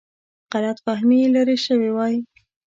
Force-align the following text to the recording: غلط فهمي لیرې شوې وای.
غلط 0.51 0.77
فهمي 0.85 1.21
لیرې 1.33 1.57
شوې 1.65 1.89
وای. 1.93 2.15